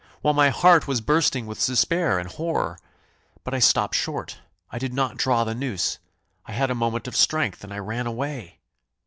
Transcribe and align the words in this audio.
while 0.23 0.33
my 0.33 0.49
heart 0.49 0.87
was 0.87 0.99
bursting 0.99 1.45
with 1.45 1.63
despair 1.63 2.17
and 2.17 2.29
horror! 2.31 2.79
But 3.43 3.53
I 3.53 3.59
stopped 3.59 3.93
short 3.93 4.39
I 4.71 4.79
did 4.79 4.95
not 4.95 5.15
draw 5.15 5.43
the 5.43 5.53
noose 5.53 5.99
I 6.47 6.53
had 6.53 6.71
a 6.71 6.73
moment 6.73 7.07
of 7.07 7.15
strength, 7.15 7.63
and 7.63 7.71
I 7.71 7.77
ran 7.77 8.07
away. 8.07 8.61